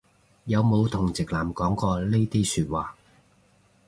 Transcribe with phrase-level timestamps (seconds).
[0.45, 2.95] 有冇同直男講過呢啲説話